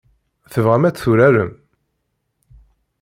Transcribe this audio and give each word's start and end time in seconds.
Tebɣam 0.51 0.83
ad 0.85 0.95
tt-turarem? 0.95 1.51